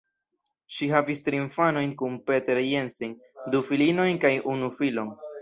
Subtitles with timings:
[0.77, 3.15] Ŝi havis tri infanojn kun Peter Jensen,
[3.53, 5.15] du filinojn kaj unu filon.